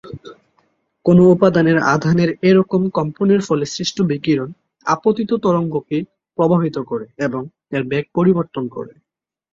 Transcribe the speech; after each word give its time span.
কোনো 1.05 1.21
উপাদানের 1.31 1.77
আধানের 1.93 2.29
এরকম 2.49 2.81
কম্পনের 2.89 3.41
ফলে 3.47 3.65
সৃষ্ট 3.65 3.97
বিকিরণ 4.01 4.49
আপতিত 4.85 5.29
তরঙ্গকে 5.43 5.97
প্রভাবিত 6.37 6.77
করে 6.81 7.05
এবং 7.19 7.41
এর 7.71 7.83
বেগ 7.83 8.05
পরিবর্তন 8.15 8.63
করে। 8.67 8.93